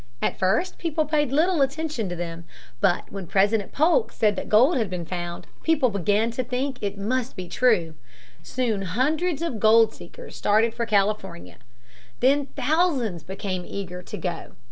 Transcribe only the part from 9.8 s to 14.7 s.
seekers started for California. Then thousands became eager to go.